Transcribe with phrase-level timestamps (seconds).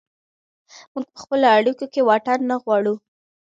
[0.93, 2.93] موږ په خپلو اړیکو کې واټن نه غواړو.